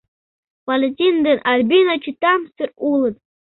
Валентин 0.67 1.15
ден 1.25 1.37
Альбина 1.51 1.95
чытамсыр 2.03 2.69
улыт. 2.91 3.15